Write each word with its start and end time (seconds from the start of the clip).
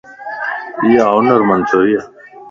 ايا 0.83 1.05
ھنر 1.15 1.41
مند 1.47 1.63
ڇوري 1.69 1.91
ائي. 1.97 2.03